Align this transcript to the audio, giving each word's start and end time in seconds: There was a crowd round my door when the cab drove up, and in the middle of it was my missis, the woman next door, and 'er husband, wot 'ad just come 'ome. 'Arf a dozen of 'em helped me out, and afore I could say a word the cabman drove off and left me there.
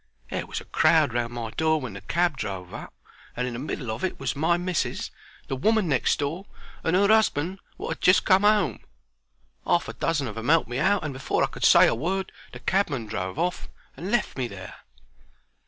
There 0.31 0.47
was 0.47 0.59
a 0.59 0.65
crowd 0.65 1.13
round 1.13 1.31
my 1.33 1.51
door 1.51 1.79
when 1.79 1.93
the 1.93 2.01
cab 2.01 2.35
drove 2.35 2.73
up, 2.73 2.91
and 3.35 3.45
in 3.45 3.53
the 3.53 3.59
middle 3.59 3.91
of 3.91 4.03
it 4.03 4.19
was 4.19 4.35
my 4.35 4.57
missis, 4.57 5.11
the 5.47 5.55
woman 5.55 5.87
next 5.87 6.17
door, 6.17 6.47
and 6.83 6.95
'er 6.95 7.07
husband, 7.07 7.59
wot 7.77 7.91
'ad 7.91 8.01
just 8.01 8.25
come 8.25 8.43
'ome. 8.43 8.79
'Arf 9.63 9.87
a 9.87 9.93
dozen 9.93 10.27
of 10.27 10.39
'em 10.39 10.49
helped 10.49 10.69
me 10.71 10.79
out, 10.79 11.03
and 11.03 11.15
afore 11.15 11.43
I 11.43 11.47
could 11.49 11.63
say 11.63 11.85
a 11.85 11.93
word 11.93 12.31
the 12.51 12.59
cabman 12.59 13.05
drove 13.05 13.37
off 13.37 13.69
and 13.95 14.09
left 14.09 14.39
me 14.39 14.47
there. 14.47 14.73